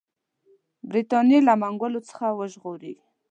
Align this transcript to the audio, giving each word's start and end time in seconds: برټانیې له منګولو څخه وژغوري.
برټانیې 0.89 1.39
له 1.47 1.53
منګولو 1.61 1.99
څخه 2.09 2.25
وژغوري. 2.39 2.93